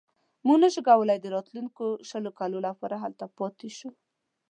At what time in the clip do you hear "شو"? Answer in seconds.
0.73-0.81, 3.77-3.89